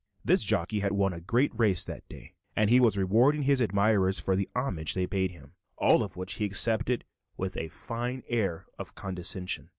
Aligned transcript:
This 0.25 0.43
jockey 0.43 0.79
had 0.79 0.93
won 0.93 1.13
a 1.13 1.21
great 1.21 1.51
race 1.53 1.85
that 1.85 2.09
day, 2.09 2.33
and 2.55 2.71
he 2.71 2.79
was 2.79 2.97
rewarding 2.97 3.43
his 3.43 3.61
admirers 3.61 4.19
for 4.19 4.35
the 4.35 4.49
homage 4.55 4.95
they 4.95 5.05
paid 5.05 5.29
him, 5.29 5.53
all 5.77 6.01
of 6.01 6.15
which 6.17 6.37
he 6.37 6.45
accepted 6.45 7.05
with 7.37 7.55
a 7.55 7.67
fine 7.67 8.23
air 8.27 8.65
of 8.79 8.95
condescension. 8.95 9.69